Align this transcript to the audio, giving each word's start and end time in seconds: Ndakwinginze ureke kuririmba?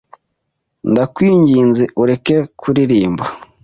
Ndakwinginze 0.91 1.83
ureke 2.01 2.35
kuririmba? 2.59 3.25